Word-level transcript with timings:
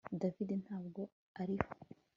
David 0.21 0.49
ntabwo 0.63 1.01
ariho 1.41 1.69